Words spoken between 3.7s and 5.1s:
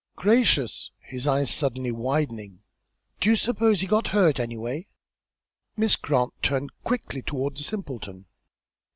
he's got hurt, anyway?"